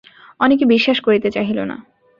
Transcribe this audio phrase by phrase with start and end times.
[0.39, 1.77] অনেকে বিশ্বাস করিতে চাহিল না।